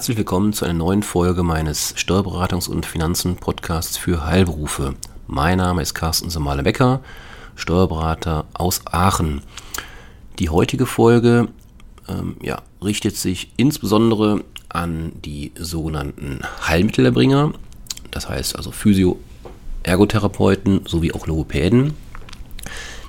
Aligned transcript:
Herzlich 0.00 0.16
willkommen 0.16 0.54
zu 0.54 0.64
einer 0.64 0.72
neuen 0.72 1.02
Folge 1.02 1.42
meines 1.42 1.94
Steuerberatungs- 1.94 2.70
und 2.70 2.86
Finanzen-Podcasts 2.86 3.98
für 3.98 4.24
Heilberufe. 4.24 4.94
Mein 5.26 5.58
Name 5.58 5.82
ist 5.82 5.92
Carsten 5.92 6.30
Samale-Becker, 6.30 7.02
Steuerberater 7.54 8.46
aus 8.54 8.80
Aachen. 8.86 9.42
Die 10.38 10.48
heutige 10.48 10.86
Folge 10.86 11.48
ähm, 12.08 12.36
ja, 12.40 12.62
richtet 12.82 13.18
sich 13.18 13.52
insbesondere 13.58 14.42
an 14.70 15.12
die 15.22 15.52
sogenannten 15.58 16.40
Heilmittelerbringer, 16.66 17.52
das 18.10 18.26
heißt 18.26 18.56
also 18.56 18.70
Physio, 18.70 19.18
Ergotherapeuten 19.82 20.80
sowie 20.86 21.12
auch 21.12 21.26
Logopäden. 21.26 21.92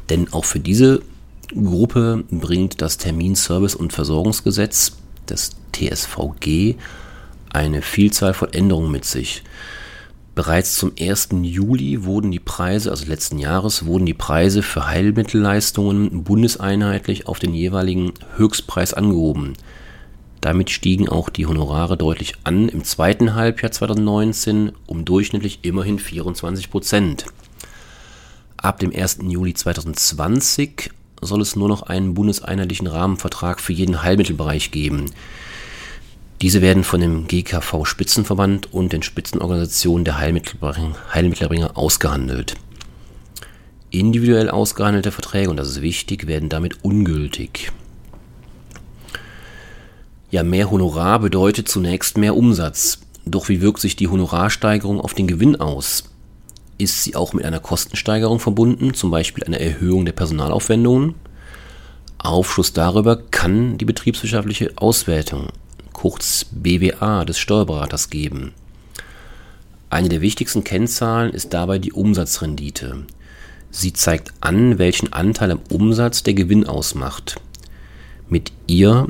Denn 0.10 0.34
auch 0.34 0.44
für 0.44 0.60
diese 0.60 1.02
Gruppe 1.56 2.26
bringt 2.30 2.82
das 2.82 3.00
Terminservice- 3.00 3.78
und 3.78 3.94
Versorgungsgesetz 3.94 4.98
des 5.30 5.52
TSVG 5.90 6.76
eine 7.50 7.82
Vielzahl 7.82 8.34
von 8.34 8.54
Änderungen 8.54 8.92
mit 8.92 9.06
sich. 9.06 9.44
Bereits 10.34 10.76
zum 10.76 10.94
1. 10.98 11.30
Juli 11.42 12.06
wurden 12.06 12.32
die 12.32 12.40
Preise, 12.40 12.90
also 12.90 13.06
letzten 13.06 13.38
Jahres, 13.38 13.86
wurden 13.86 14.06
die 14.06 14.14
Preise 14.14 14.64
für 14.64 14.88
Heilmittelleistungen 14.88 16.24
bundeseinheitlich 16.24 17.28
auf 17.28 17.40
den 17.40 17.54
jeweiligen 17.54 18.14
Höchstpreis 18.38 18.94
angehoben. 18.94 19.54
Damit 20.40 20.70
stiegen 20.70 21.10
auch 21.10 21.30
die 21.30 21.46
Honorare 21.46 21.98
deutlich 21.98 22.34
an 22.46 22.70
im 22.70 22.84
zweiten 22.84 23.36
Halbjahr 23.36 23.72
2019 23.72 24.72
um 24.88 25.04
durchschnittlich 25.04 25.60
immerhin 25.64 26.00
24 26.00 26.72
Prozent. 26.72 27.26
Ab 28.56 28.80
dem 28.80 28.96
1. 28.96 29.20
Juli 29.28 29.54
2020 29.54 30.92
soll 31.22 31.42
es 31.42 31.56
nur 31.56 31.68
noch 31.68 31.84
einen 31.84 32.14
bundeseinheitlichen 32.14 32.88
Rahmenvertrag 32.88 33.60
für 33.60 33.74
jeden 33.74 34.02
Heilmittelbereich 34.02 34.72
geben. 34.72 35.12
Diese 36.42 36.64
werden 36.64 36.84
von 36.84 37.00
dem 37.00 37.28
GKV 37.28 37.86
Spitzenverband 37.86 38.74
und 38.74 38.94
den 38.94 39.04
Spitzenorganisationen 39.04 40.06
der 40.06 40.18
Heilmittelbringer, 40.18 40.96
Heilmittelbringer 41.14 41.78
ausgehandelt. 41.78 42.56
Individuell 43.92 44.50
ausgehandelte 44.50 45.12
Verträge, 45.12 45.52
und 45.52 45.58
das 45.58 45.68
ist 45.68 45.82
wichtig, 45.84 46.26
werden 46.26 46.50
damit 46.50 46.84
ungültig. 46.84 47.72
Ja, 50.32 50.42
mehr 50.42 50.72
Honorar 50.72 51.20
bedeutet 51.20 51.68
zunächst 51.68 52.18
mehr 52.18 52.36
Umsatz. 52.36 53.02
Doch 53.26 53.48
wie 53.48 53.62
wirkt 53.62 53.80
sich 53.80 53.96
die 53.96 54.08
Honorarsteigerung 54.08 55.00
auf 55.00 55.14
den 55.14 55.28
Gewinn 55.28 55.58
aus? 55.58 56.06
Ist 56.80 57.04
sie 57.04 57.16
auch 57.16 57.34
mit 57.34 57.46
einer 57.46 57.60
Kostensteigerung 57.60 58.40
verbunden, 58.40 58.96
zum 58.96 59.12
Beispiel 59.12 59.44
einer 59.44 59.60
Erhöhung 59.60 60.06
der 60.06 60.14
Personalaufwendungen? 60.14 61.14
Aufschluss 62.18 62.74
darüber 62.74 63.18
kann 63.18 63.78
die 63.78 63.86
betriebswirtschaftliche 63.86 64.72
Auswertung 64.78 65.50
kurz 66.02 66.48
BWA 66.50 67.26
des 67.26 67.38
Steuerberaters 67.38 68.10
geben. 68.10 68.54
Eine 69.92 70.10
der 70.10 70.22
wichtigsten 70.22 70.64
Kennzahlen 70.64 71.32
ist 71.32 71.54
dabei 71.54 71.78
die 71.78 71.94
Umsatzrendite. 71.94 73.06
Sie 73.70 73.94
zeigt 73.94 74.34
an, 74.42 74.80
welchen 74.80 75.14
Anteil 75.14 75.52
am 75.52 75.60
Umsatz 75.70 76.24
der 76.24 76.34
Gewinn 76.34 76.66
ausmacht. 76.66 77.40
Mit 78.30 78.52
ihr, 78.66 79.10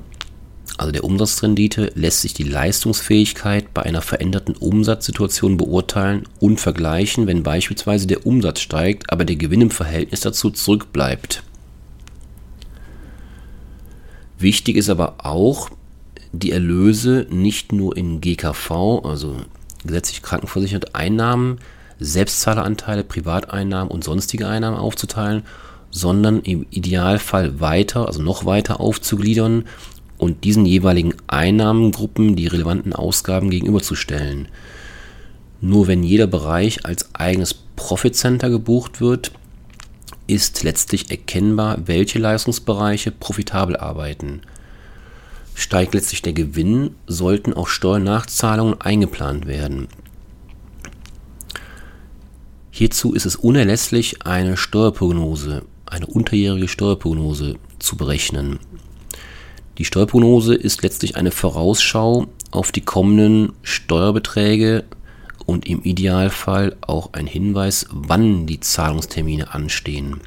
also 0.77 0.91
der 0.91 1.05
Umsatzrendite, 1.05 1.93
lässt 1.95 2.23
sich 2.23 2.33
die 2.33 2.43
Leistungsfähigkeit 2.43 3.73
bei 3.73 3.83
einer 3.83 4.01
veränderten 4.01 4.57
Umsatzsituation 4.57 5.55
beurteilen 5.55 6.27
und 6.41 6.59
vergleichen, 6.59 7.25
wenn 7.25 7.41
beispielsweise 7.41 8.05
der 8.05 8.25
Umsatz 8.25 8.59
steigt, 8.59 9.13
aber 9.13 9.23
der 9.23 9.37
Gewinn 9.37 9.61
im 9.61 9.71
Verhältnis 9.71 10.19
dazu 10.19 10.49
zurückbleibt. 10.49 11.41
Wichtig 14.37 14.75
ist 14.75 14.89
aber 14.89 15.25
auch, 15.25 15.69
die 16.31 16.51
Erlöse 16.51 17.27
nicht 17.29 17.71
nur 17.73 17.95
in 17.97 18.21
GKV, 18.21 19.01
also 19.03 19.37
gesetzlich 19.85 20.21
krankenversicherte 20.21 20.95
Einnahmen, 20.95 21.59
Selbstzahleranteile, 21.99 23.03
Privateinnahmen 23.03 23.91
und 23.91 24.03
sonstige 24.03 24.47
Einnahmen 24.47 24.77
aufzuteilen, 24.77 25.43
sondern 25.91 26.39
im 26.41 26.65
Idealfall 26.69 27.59
weiter, 27.59 28.07
also 28.07 28.21
noch 28.21 28.45
weiter 28.45 28.79
aufzugliedern 28.79 29.65
und 30.17 30.43
diesen 30.43 30.65
jeweiligen 30.65 31.13
Einnahmengruppen 31.27 32.35
die 32.35 32.47
relevanten 32.47 32.93
Ausgaben 32.93 33.49
gegenüberzustellen. 33.49 34.47
Nur 35.59 35.87
wenn 35.87 36.03
jeder 36.03 36.27
Bereich 36.27 36.85
als 36.85 37.13
eigenes 37.13 37.53
Profit 37.53 38.15
Center 38.15 38.49
gebucht 38.49 39.01
wird, 39.01 39.31
ist 40.27 40.63
letztlich 40.63 41.11
erkennbar, 41.11 41.79
welche 41.85 42.19
Leistungsbereiche 42.19 43.11
profitabel 43.11 43.75
arbeiten. 43.77 44.41
Steigt 45.53 45.93
letztlich 45.93 46.21
der 46.21 46.33
Gewinn, 46.33 46.95
sollten 47.07 47.53
auch 47.53 47.67
Steuernachzahlungen 47.67 48.79
eingeplant 48.81 49.47
werden. 49.47 49.87
Hierzu 52.71 53.13
ist 53.13 53.25
es 53.25 53.35
unerlässlich, 53.35 54.25
eine 54.25 54.57
Steuerprognose, 54.57 55.63
eine 55.85 56.07
unterjährige 56.07 56.67
Steuerprognose 56.67 57.57
zu 57.79 57.97
berechnen. 57.97 58.59
Die 59.77 59.85
Steuerprognose 59.85 60.55
ist 60.55 60.81
letztlich 60.83 61.15
eine 61.15 61.31
Vorausschau 61.31 62.27
auf 62.51 62.71
die 62.71 62.81
kommenden 62.81 63.53
Steuerbeträge 63.61 64.85
und 65.45 65.67
im 65.67 65.83
Idealfall 65.83 66.77
auch 66.81 67.13
ein 67.13 67.27
Hinweis, 67.27 67.87
wann 67.91 68.47
die 68.47 68.59
Zahlungstermine 68.59 69.53
anstehen. 69.53 70.21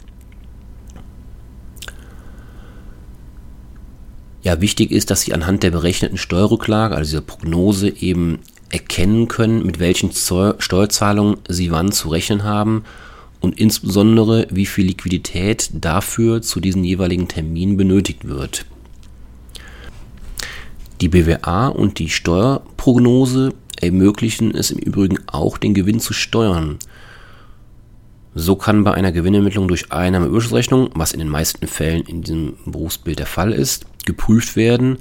Ja, 4.45 4.61
wichtig 4.61 4.93
ist, 4.93 5.11
dass 5.11 5.23
Sie 5.23 5.33
anhand 5.33 5.63
der 5.63 5.71
berechneten 5.71 6.19
Steuerrücklage, 6.19 6.95
also 6.95 7.09
dieser 7.09 7.23
Prognose, 7.23 7.89
eben 7.89 8.41
erkennen 8.71 9.27
können, 9.27 9.65
mit 9.65 9.79
welchen 9.79 10.13
Steuerzahlungen 10.13 11.39
Sie 11.49 11.71
wann 11.71 11.93
zu 11.93 12.11
rechnen 12.11 12.45
haben 12.45 12.85
und 13.41 13.59
insbesondere, 13.59 14.47
wie 14.51 14.67
viel 14.67 14.87
Liquidität 14.87 15.71
dafür 15.73 16.43
zu 16.43 16.61
diesen 16.61 16.85
jeweiligen 16.85 17.27
Terminen 17.27 17.79
benötigt 17.79 18.29
wird. 18.29 18.67
Die 21.01 21.09
BWA 21.09 21.69
und 21.69 21.99
die 21.99 22.11
Steuerprognose 22.11 23.55
ermöglichen 23.81 24.55
es 24.55 24.71
im 24.71 24.79
Übrigen 24.79 25.21
auch, 25.27 25.57
den 25.57 25.73
Gewinn 25.73 26.01
zu 26.01 26.13
steuern. 26.13 26.79
So 28.37 28.57
kann 28.57 28.83
bei 28.83 28.93
einer 28.93 29.13
Gewinnermittlung 29.13 29.69
durch 29.69 29.93
Einnahmeüberschussrechnung, 29.93 30.91
was 30.95 31.13
in 31.13 31.21
den 31.21 31.29
meisten 31.29 31.69
Fällen 31.69 32.03
in 32.03 32.23
diesem 32.23 32.57
Berufsbild 32.67 33.21
der 33.21 33.27
Fall 33.27 33.53
ist, 33.53 33.87
geprüft 34.05 34.57
werden, 34.57 34.99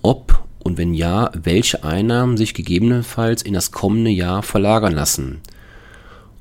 ob 0.00 0.42
und 0.60 0.78
wenn 0.78 0.94
ja, 0.94 1.30
welche 1.34 1.84
Einnahmen 1.84 2.36
sich 2.36 2.54
gegebenenfalls 2.54 3.42
in 3.42 3.54
das 3.54 3.70
kommende 3.70 4.10
Jahr 4.10 4.42
verlagern 4.42 4.92
lassen 4.92 5.40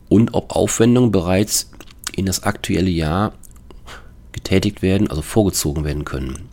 und 0.08 0.34
ob 0.34 0.56
Aufwendungen 0.56 1.12
bereits 1.12 1.72
in 2.16 2.26
das 2.26 2.44
aktuelle 2.44 2.90
Jahr 2.90 3.34
getätigt 4.32 4.82
werden, 4.82 5.10
also 5.10 5.22
vorgezogen 5.22 5.84
werden 5.84 6.06
können. 6.06 6.50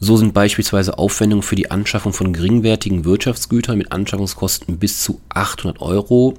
So 0.00 0.16
sind 0.16 0.34
beispielsweise 0.34 0.98
Aufwendungen 0.98 1.42
für 1.42 1.56
die 1.56 1.70
Anschaffung 1.70 2.12
von 2.12 2.32
geringwertigen 2.32 3.04
Wirtschaftsgütern 3.04 3.78
mit 3.78 3.92
Anschaffungskosten 3.92 4.78
bis 4.78 5.02
zu 5.02 5.20
800 5.30 5.80
Euro 5.80 6.34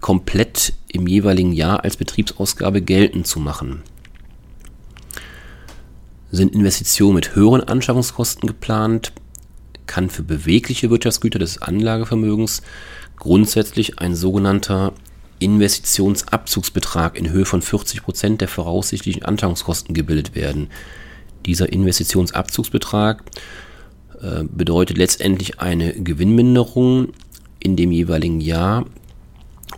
komplett 0.00 0.74
im 0.92 1.06
jeweiligen 1.06 1.52
Jahr 1.52 1.84
als 1.84 1.96
Betriebsausgabe 1.96 2.82
geltend 2.82 3.26
zu 3.26 3.40
machen 3.40 3.82
sind 6.32 6.54
Investitionen 6.54 7.14
mit 7.14 7.36
höheren 7.36 7.62
Anschaffungskosten 7.62 8.48
geplant, 8.48 9.12
kann 9.86 10.08
für 10.08 10.22
bewegliche 10.22 10.90
Wirtschaftsgüter 10.90 11.38
des 11.38 11.60
Anlagevermögens 11.60 12.62
grundsätzlich 13.16 13.98
ein 13.98 14.14
sogenannter 14.14 14.94
Investitionsabzugsbetrag 15.38 17.18
in 17.18 17.30
Höhe 17.30 17.44
von 17.44 17.60
40 17.60 18.02
Prozent 18.02 18.40
der 18.40 18.48
voraussichtlichen 18.48 19.24
Anschaffungskosten 19.24 19.94
gebildet 19.94 20.34
werden. 20.34 20.70
Dieser 21.44 21.70
Investitionsabzugsbetrag 21.70 23.22
äh, 24.22 24.44
bedeutet 24.44 24.96
letztendlich 24.96 25.60
eine 25.60 25.92
Gewinnminderung 25.92 27.08
in 27.58 27.76
dem 27.76 27.92
jeweiligen 27.92 28.40
Jahr 28.40 28.86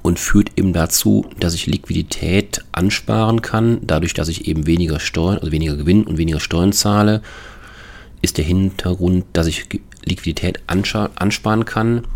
und 0.03 0.19
führt 0.19 0.53
eben 0.57 0.73
dazu, 0.73 1.27
dass 1.39 1.55
ich 1.55 1.67
Liquidität 1.67 2.65
ansparen 2.73 3.43
kann, 3.43 3.79
dadurch, 3.83 4.15
dass 4.15 4.29
ich 4.29 4.47
eben 4.49 4.67
weniger 4.67 5.01
Steuern, 5.01 5.39
also 5.39 5.53
weniger 5.53 5.77
Gewinn 5.77 6.05
und 6.05 6.19
weniger 6.19 6.41
Steuern 6.41 6.73
zahle, 6.73 7.23
ist 8.23 8.39
der 8.39 8.45
Hintergrund, 8.45 9.25
dass 9.33 9.47
ich 9.47 9.69
Liquidität 10.05 10.63
ansparen 10.67 11.65
kann, 11.65 12.07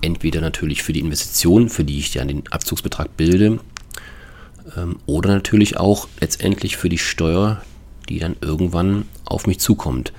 entweder 0.00 0.40
natürlich 0.40 0.82
für 0.82 0.92
die 0.92 1.00
Investition, 1.00 1.68
für 1.68 1.84
die 1.84 1.98
ich 1.98 2.14
ja 2.14 2.24
den 2.24 2.46
Abzugsbetrag 2.50 3.16
bilde, 3.16 3.60
ähm, 4.76 4.96
oder 5.06 5.30
natürlich 5.30 5.76
auch 5.76 6.08
letztendlich 6.20 6.76
für 6.76 6.88
die 6.88 6.98
Steuer, 6.98 7.62
die 8.08 8.18
dann 8.18 8.36
irgendwann 8.40 9.04
auf 9.24 9.46
mich 9.46 9.60
zukommt. 9.60 10.12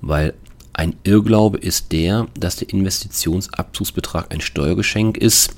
Weil 0.00 0.34
ein 0.72 0.96
Irrglaube 1.02 1.58
ist 1.58 1.92
der, 1.92 2.28
dass 2.38 2.56
der 2.56 2.70
Investitionsabzugsbetrag 2.70 4.32
ein 4.32 4.40
Steuergeschenk 4.40 5.18
ist, 5.18 5.54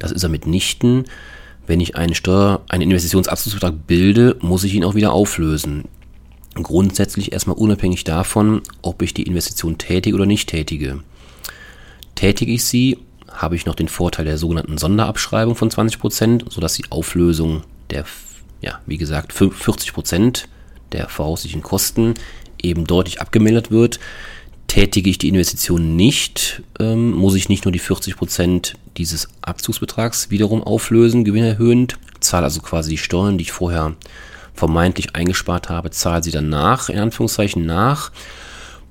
das 0.00 0.10
ist 0.10 0.24
er 0.24 0.28
mitnichten. 0.28 1.04
Wenn 1.68 1.78
ich 1.78 1.94
einen 1.94 2.14
Steuer, 2.14 2.62
einen 2.68 2.82
Investitionsabzugsvertrag 2.82 3.86
bilde, 3.86 4.36
muss 4.40 4.64
ich 4.64 4.74
ihn 4.74 4.82
auch 4.82 4.96
wieder 4.96 5.12
auflösen. 5.12 5.84
Grundsätzlich 6.54 7.30
erstmal 7.30 7.56
unabhängig 7.56 8.02
davon, 8.02 8.62
ob 8.82 9.02
ich 9.02 9.14
die 9.14 9.22
Investition 9.22 9.78
tätige 9.78 10.16
oder 10.16 10.26
nicht 10.26 10.48
tätige. 10.48 10.98
Tätige 12.16 12.52
ich 12.52 12.64
sie, 12.64 12.98
habe 13.30 13.54
ich 13.54 13.66
noch 13.66 13.76
den 13.76 13.88
Vorteil 13.88 14.24
der 14.24 14.36
sogenannten 14.36 14.78
Sonderabschreibung 14.78 15.54
von 15.54 15.70
20%, 15.70 16.50
sodass 16.50 16.74
die 16.74 16.90
Auflösung 16.90 17.62
der, 17.90 18.04
ja, 18.60 18.80
wie 18.86 18.98
gesagt, 18.98 19.32
40% 19.32 20.46
der 20.92 21.08
voraussichtlichen 21.08 21.62
Kosten 21.62 22.14
eben 22.60 22.84
deutlich 22.84 23.20
abgemildert 23.20 23.70
wird. 23.70 24.00
Tätige 24.70 25.10
ich 25.10 25.18
die 25.18 25.30
Investition 25.30 25.96
nicht, 25.96 26.62
ähm, 26.78 27.10
muss 27.10 27.34
ich 27.34 27.48
nicht 27.48 27.64
nur 27.64 27.72
die 27.72 27.80
40% 27.80 28.74
dieses 28.96 29.26
Abzugsbetrags 29.42 30.30
wiederum 30.30 30.62
auflösen, 30.62 31.24
gewinnerhöhend, 31.24 31.98
zahle 32.20 32.44
also 32.44 32.60
quasi 32.60 32.90
die 32.90 32.98
Steuern, 32.98 33.36
die 33.36 33.42
ich 33.42 33.50
vorher 33.50 33.96
vermeintlich 34.54 35.16
eingespart 35.16 35.70
habe, 35.70 35.90
zahle 35.90 36.22
sie 36.22 36.30
dann 36.30 36.50
nach, 36.50 36.88
in 36.88 37.00
Anführungszeichen 37.00 37.66
nach, 37.66 38.12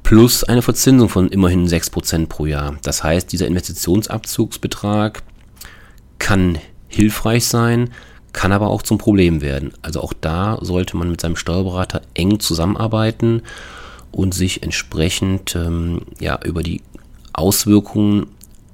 plus 0.03 0.43
eine 0.43 0.61
Verzinsung 0.61 1.07
von 1.07 1.29
immerhin 1.29 1.65
6% 1.65 2.27
pro 2.27 2.45
Jahr. 2.45 2.75
Das 2.81 3.05
heißt, 3.05 3.31
dieser 3.31 3.47
Investitionsabzugsbetrag 3.47 5.23
kann 6.17 6.57
hilfreich 6.89 7.47
sein, 7.47 7.91
kann 8.33 8.51
aber 8.51 8.67
auch 8.67 8.81
zum 8.81 8.97
Problem 8.97 9.39
werden. 9.41 9.71
Also 9.81 10.01
auch 10.01 10.11
da 10.11 10.57
sollte 10.59 10.97
man 10.97 11.09
mit 11.09 11.21
seinem 11.21 11.37
Steuerberater 11.37 12.01
eng 12.15 12.41
zusammenarbeiten 12.41 13.43
und 14.11 14.33
sich 14.33 14.63
entsprechend 14.63 15.55
ähm, 15.55 16.01
ja, 16.19 16.39
über 16.43 16.63
die 16.63 16.81
Auswirkungen 17.33 18.27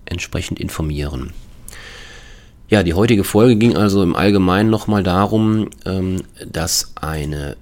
entsprechend 0.06 0.60
informieren. 0.60 1.34
Ja, 2.68 2.82
die 2.82 2.94
heutige 2.94 3.24
Folge 3.24 3.58
ging 3.58 3.76
also 3.76 4.02
im 4.02 4.16
Allgemeinen 4.16 4.70
nochmal 4.70 5.04
darum, 5.04 5.70
ähm, 5.86 6.24
dass 6.52 6.94
eine 6.96 7.58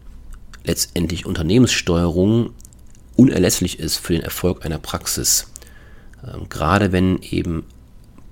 letztendlich 0.63 1.25
Unternehmenssteuerung 1.25 2.51
unerlässlich 3.15 3.79
ist 3.79 3.97
für 3.97 4.13
den 4.13 4.21
Erfolg 4.21 4.65
einer 4.65 4.79
Praxis. 4.79 5.51
Ähm, 6.25 6.47
gerade 6.47 6.91
wenn 6.91 7.21
eben 7.21 7.65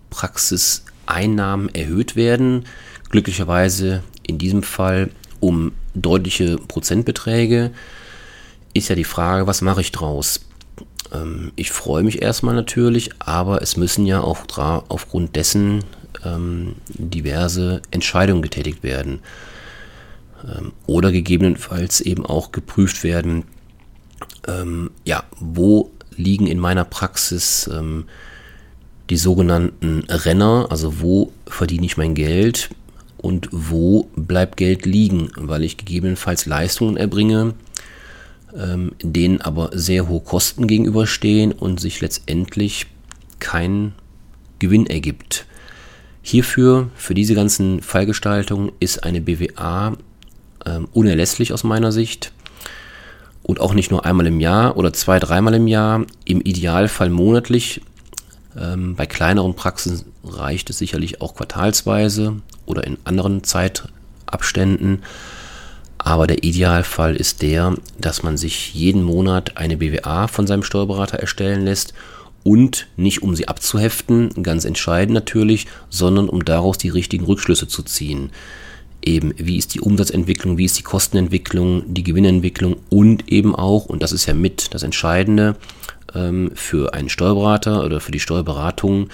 Praxiseinnahmen 0.10 1.74
erhöht 1.76 2.16
werden, 2.16 2.66
glücklicherweise 3.10 4.04
in 4.24 4.38
diesem 4.38 4.64
Fall 4.64 5.10
um 5.42 5.74
deutliche 5.94 6.58
Prozentbeträge, 6.58 7.72
ist 8.74 8.90
ja 8.90 8.96
die 8.96 9.04
Frage, 9.04 9.48
was 9.48 9.62
mache 9.62 9.82
ich 9.82 9.92
draus? 9.92 10.42
Ähm, 11.14 11.52
ich 11.56 11.72
freue 11.72 12.04
mich 12.04 12.22
erstmal 12.22 12.56
natürlich, 12.56 13.12
aber 13.20 13.62
es 13.62 13.78
müssen 13.78 14.06
ja 14.06 14.22
auch 14.22 14.46
aufgrund 14.90 15.36
dessen 15.36 15.84
ähm, 16.26 16.76
diverse 16.88 17.82
Entscheidungen 17.92 18.42
getätigt 18.42 18.84
werden. 18.84 19.20
Ähm, 20.44 20.74
oder 20.88 21.12
gegebenenfalls 21.12 22.02
eben 22.02 22.26
auch 22.26 22.52
geprüft 22.52 23.04
werden, 23.04 23.46
ja, 25.06 25.24
wo 25.40 25.92
liegen 26.16 26.48
in 26.48 26.58
meiner 26.58 26.84
Praxis 26.84 27.70
die 29.10 29.18
sogenannten 29.18 30.04
Renner, 30.10 30.66
also 30.72 31.00
wo 31.00 31.32
verdiene 31.46 31.86
ich 31.86 31.96
mein 31.96 32.16
Geld 32.16 32.72
und 33.18 33.50
wo 33.52 34.10
bleibt 34.16 34.58
Geld 34.58 34.88
liegen, 34.88 35.30
weil 35.36 35.64
ich 35.64 35.78
gegebenenfalls 35.78 36.48
Leistungen 36.48 36.98
erbringe, 36.98 37.54
ähm, 38.58 38.94
denen 39.02 39.42
aber 39.42 39.70
sehr 39.74 40.08
hohe 40.08 40.22
Kosten 40.22 40.68
gegenüberstehen 40.68 41.52
und 41.52 41.80
sich 41.80 42.02
letztendlich 42.02 42.88
kein 43.40 43.94
Gewinn 44.60 44.86
ergibt. 44.86 45.46
Hierfür, 46.22 46.90
für 46.96 47.14
diese 47.14 47.34
ganzen 47.34 47.82
Fallgestaltungen, 47.82 48.72
ist 48.80 49.04
eine 49.04 49.22
BWA 49.22 49.98
ähm, 50.66 50.88
unerlässlich 50.94 51.52
aus 51.54 51.64
meiner 51.64 51.92
Sicht. 51.92 52.32
Und 53.44 53.60
auch 53.60 53.74
nicht 53.74 53.90
nur 53.90 54.06
einmal 54.06 54.28
im 54.28 54.40
Jahr 54.40 54.78
oder 54.78 54.94
zwei, 54.94 55.20
dreimal 55.20 55.56
im 55.56 55.68
Jahr, 55.68 56.06
im 56.26 56.42
Idealfall 56.42 57.10
monatlich. 57.10 57.82
Ähm, 58.58 58.96
bei 58.96 59.08
kleineren 59.08 59.56
Praxen 59.56 60.04
reicht 60.24 60.70
es 60.70 60.78
sicherlich 60.78 61.22
auch 61.22 61.36
quartalsweise 61.36 62.38
oder 62.66 62.86
in 62.86 62.98
anderen 63.04 63.44
Zeitabständen. 63.44 65.02
Aber 66.04 66.26
der 66.26 66.44
Idealfall 66.44 67.16
ist 67.16 67.44
der, 67.44 67.76
dass 68.00 68.24
man 68.24 68.36
sich 68.36 68.74
jeden 68.74 69.04
Monat 69.04 69.58
eine 69.58 69.78
BWA 69.78 70.28
von 70.28 70.48
seinem 70.48 70.64
Steuerberater 70.64 71.20
erstellen 71.20 71.64
lässt 71.64 71.94
und 72.44 72.88
nicht 72.98 73.22
um 73.22 73.36
sie 73.36 73.48
abzuheften, 73.48 74.32
ganz 74.42 74.66
entscheidend 74.66 75.14
natürlich, 75.14 75.68
sondern 75.92 76.28
um 76.28 76.44
daraus 76.44 76.80
die 76.80 76.90
richtigen 76.90 77.26
Rückschlüsse 77.26 77.68
zu 77.68 77.84
ziehen. 77.84 78.32
Eben, 79.04 79.36
wie 79.38 79.58
ist 79.58 79.76
die 79.76 79.80
Umsatzentwicklung, 79.80 80.58
wie 80.58 80.66
ist 80.66 80.80
die 80.80 80.84
Kostenentwicklung, 80.84 81.84
die 81.94 82.04
Gewinnentwicklung 82.04 82.78
und 82.90 83.32
eben 83.32 83.56
auch, 83.56 83.86
und 83.86 84.02
das 84.02 84.12
ist 84.12 84.26
ja 84.26 84.34
mit 84.34 84.74
das 84.74 84.82
Entscheidende 84.82 85.56
ähm, 86.16 86.50
für 86.56 86.96
einen 86.96 87.10
Steuerberater 87.10 87.84
oder 87.84 88.00
für 88.00 88.12
die 88.12 88.20
Steuerberatung, 88.20 89.10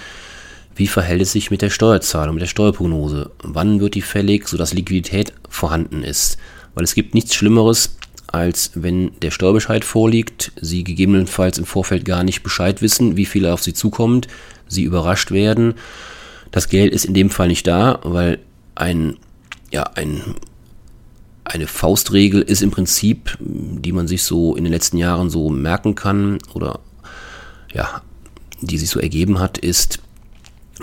wie 0.74 0.86
verhält 0.86 1.20
es 1.20 1.32
sich 1.32 1.50
mit 1.50 1.60
der 1.60 1.70
Steuerzahlung, 1.70 2.36
mit 2.36 2.42
der 2.42 2.48
Steuerprognose? 2.48 3.30
Wann 3.42 3.80
wird 3.80 3.94
die 3.94 4.00
fällig, 4.00 4.48
sodass 4.48 4.72
Liquidität 4.72 5.34
vorhanden 5.50 6.02
ist? 6.02 6.38
Weil 6.78 6.84
es 6.84 6.94
gibt 6.94 7.12
nichts 7.12 7.34
Schlimmeres, 7.34 7.96
als 8.28 8.70
wenn 8.76 9.10
der 9.20 9.32
Steuerbescheid 9.32 9.84
vorliegt, 9.84 10.52
Sie 10.60 10.84
gegebenenfalls 10.84 11.58
im 11.58 11.64
Vorfeld 11.64 12.04
gar 12.04 12.22
nicht 12.22 12.44
Bescheid 12.44 12.82
wissen, 12.82 13.16
wie 13.16 13.26
viel 13.26 13.46
auf 13.46 13.64
Sie 13.64 13.74
zukommt, 13.74 14.28
Sie 14.68 14.84
überrascht 14.84 15.32
werden. 15.32 15.74
Das 16.52 16.68
Geld 16.68 16.92
ist 16.92 17.04
in 17.04 17.14
dem 17.14 17.30
Fall 17.30 17.48
nicht 17.48 17.66
da, 17.66 17.98
weil 18.04 18.38
ein, 18.76 19.16
ja, 19.72 19.90
ein, 19.96 20.36
eine 21.42 21.66
Faustregel 21.66 22.42
ist 22.42 22.62
im 22.62 22.70
Prinzip, 22.70 23.36
die 23.40 23.90
man 23.90 24.06
sich 24.06 24.22
so 24.22 24.54
in 24.54 24.62
den 24.62 24.72
letzten 24.72 24.98
Jahren 24.98 25.30
so 25.30 25.50
merken 25.50 25.96
kann 25.96 26.38
oder 26.54 26.78
ja, 27.74 28.02
die 28.60 28.78
sich 28.78 28.90
so 28.90 29.00
ergeben 29.00 29.40
hat, 29.40 29.58
ist, 29.58 29.98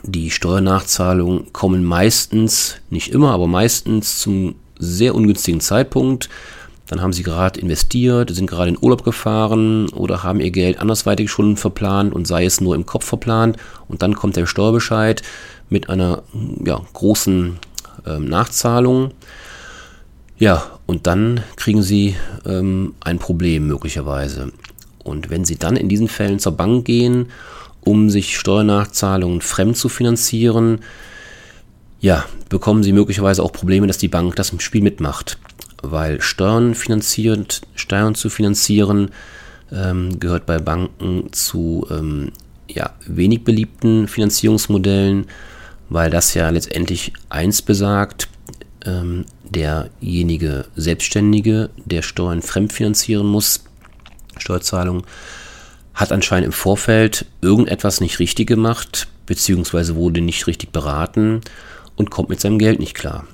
die 0.03 0.29
Steuernachzahlungen 0.29 1.53
kommen 1.53 1.85
meistens, 1.85 2.81
nicht 2.89 3.13
immer, 3.13 3.31
aber 3.31 3.47
meistens 3.47 4.19
zum 4.19 4.55
sehr 4.79 5.15
ungünstigen 5.15 5.61
Zeitpunkt. 5.61 6.29
Dann 6.87 7.01
haben 7.01 7.13
sie 7.13 7.23
gerade 7.23 7.59
investiert, 7.59 8.29
sind 8.29 8.49
gerade 8.49 8.69
in 8.69 8.77
Urlaub 8.79 9.03
gefahren 9.03 9.89
oder 9.89 10.21
haben 10.21 10.39
ihr 10.39 10.51
Geld 10.51 10.79
andersweitig 10.79 11.31
schon 11.31 11.57
verplant 11.57 12.13
und 12.13 12.27
sei 12.27 12.45
es 12.45 12.61
nur 12.61 12.75
im 12.75 12.85
Kopf 12.85 13.05
verplant. 13.05 13.57
Und 13.87 14.01
dann 14.03 14.13
kommt 14.13 14.35
der 14.35 14.45
Steuerbescheid 14.45 15.23
mit 15.69 15.89
einer 15.89 16.21
ja, 16.63 16.79
großen 16.93 17.57
ähm, 18.05 18.25
Nachzahlung. 18.25 19.11
Ja, 20.37 20.63
und 20.85 21.07
dann 21.07 21.41
kriegen 21.55 21.81
sie 21.81 22.15
ähm, 22.45 22.93
ein 22.99 23.17
Problem 23.17 23.67
möglicherweise. 23.67 24.51
Und 25.03 25.29
wenn 25.29 25.45
sie 25.45 25.57
dann 25.57 25.77
in 25.77 25.89
diesen 25.89 26.07
Fällen 26.07 26.39
zur 26.39 26.51
Bank 26.51 26.85
gehen, 26.85 27.27
um 27.83 28.09
sich 28.09 28.37
Steuernachzahlungen 28.37 29.41
fremd 29.41 29.77
zu 29.77 29.89
finanzieren, 29.89 30.79
ja, 32.05 32.23
bekommen 32.49 32.83
sie 32.83 32.93
möglicherweise 32.93 33.41
auch 33.41 33.51
Probleme, 33.51 33.87
dass 33.87 33.97
die 33.97 34.07
Bank 34.07 34.35
das 34.35 34.51
im 34.51 34.59
Spiel 34.59 34.83
mitmacht. 34.83 35.39
Weil 35.81 36.21
Steuern 36.21 36.75
finanziert, 36.75 37.61
Steuern 37.73 38.13
zu 38.13 38.29
finanzieren, 38.29 39.09
ähm, 39.71 40.19
gehört 40.19 40.45
bei 40.45 40.59
Banken 40.59 41.33
zu 41.33 41.87
ähm, 41.89 42.31
ja, 42.69 42.93
wenig 43.07 43.43
beliebten 43.43 44.07
Finanzierungsmodellen, 44.07 45.25
weil 45.89 46.11
das 46.11 46.35
ja 46.35 46.47
letztendlich 46.51 47.11
eins 47.29 47.63
besagt, 47.63 48.29
ähm, 48.85 49.25
derjenige 49.43 50.65
Selbstständige, 50.75 51.71
der 51.85 52.03
Steuern 52.03 52.43
fremdfinanzieren 52.43 53.25
muss, 53.25 53.63
Steuerzahlung, 54.37 55.07
hat 55.95 56.11
anscheinend 56.11 56.45
im 56.45 56.51
Vorfeld 56.51 57.25
irgendetwas 57.41 57.99
nicht 57.99 58.19
richtig 58.19 58.45
gemacht, 58.45 59.07
beziehungsweise 59.25 59.95
wurde 59.95 60.21
nicht 60.21 60.45
richtig 60.45 60.71
beraten 60.71 61.41
und 61.95 62.11
kommt 62.11 62.29
mit 62.29 62.41
seinem 62.41 62.59
Geld 62.59 62.79
nicht 62.79 62.95
klar. 62.95 63.27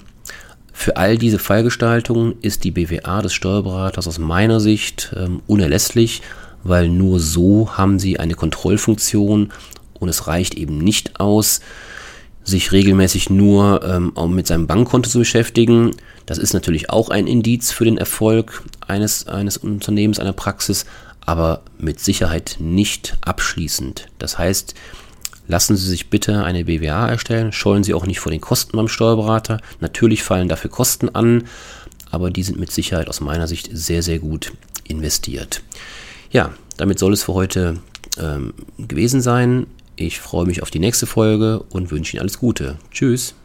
Für 0.74 0.98
all 0.98 1.18
diese 1.18 1.40
Fallgestaltungen 1.40 2.36
ist 2.42 2.64
die 2.64 2.72
BWA 2.72 3.22
des 3.22 3.34
Steuerberaters 3.34 4.08
aus 4.08 4.18
meiner 4.18 4.60
Sicht 4.60 5.14
ähm, 5.16 5.42
unerlässlich, 5.46 6.22
weil 6.64 6.90
nur 6.90 7.20
so 7.20 7.78
haben 7.78 8.00
sie 8.00 8.20
eine 8.20 8.36
Kontrollfunktion 8.36 9.52
und 9.94 10.10
es 10.10 10.28
reicht 10.28 10.56
eben 10.56 10.80
nicht 10.80 11.20
aus, 11.20 11.62
sich 12.44 12.72
regelmäßig 12.72 13.30
nur 13.30 13.84
ähm, 13.84 14.34
mit 14.34 14.48
seinem 14.48 14.66
Bankkonto 14.66 15.10
zu 15.10 15.20
beschäftigen. 15.20 15.92
Das 16.26 16.38
ist 16.38 16.54
natürlich 16.54 16.90
auch 16.90 17.10
ein 17.10 17.28
Indiz 17.28 17.72
für 17.72 17.86
den 17.86 17.98
Erfolg 17.98 18.64
eines, 18.88 19.28
eines 19.28 19.58
Unternehmens, 19.58 20.20
einer 20.20 20.34
Praxis, 20.34 20.86
aber 21.24 21.62
mit 21.78 22.00
Sicherheit 22.00 22.58
nicht 22.60 23.18
abschließend. 23.22 24.08
Das 24.18 24.40
heißt, 24.40 24.74
Lassen 25.48 25.76
Sie 25.76 25.88
sich 25.88 26.10
bitte 26.10 26.44
eine 26.44 26.66
BWA 26.66 27.10
erstellen, 27.10 27.52
scheuen 27.52 27.84
Sie 27.84 27.94
auch 27.94 28.06
nicht 28.06 28.20
vor 28.20 28.32
den 28.32 28.42
Kosten 28.42 28.78
beim 28.78 28.88
Steuerberater. 28.88 29.60
Natürlich 29.80 30.24
fallen 30.24 30.48
dafür 30.48 30.70
Kosten 30.70 31.10
an, 31.10 31.46
aber 32.10 32.30
die 32.30 32.44
sind 32.44 32.60
mit 32.60 32.72
Sicherheit 32.72 33.08
aus 33.08 33.22
meiner 33.22 33.48
Sicht 33.48 33.70
sehr, 33.72 34.04
sehr 34.04 34.20
gut 34.20 34.54
investiert. 34.86 35.62
Ja, 36.32 36.54
damit 36.78 37.00
soll 37.00 37.14
es 37.14 37.24
für 37.24 37.34
heute 37.34 37.80
ähm, 38.18 38.54
gewesen 38.78 39.22
sein. 39.22 39.68
Ich 39.96 40.20
freue 40.20 40.46
mich 40.46 40.62
auf 40.62 40.72
die 40.72 40.80
nächste 40.80 41.06
Folge 41.06 41.64
und 41.70 41.92
wünsche 41.92 42.16
Ihnen 42.16 42.22
alles 42.22 42.40
Gute. 42.40 42.78
Tschüss. 42.92 43.36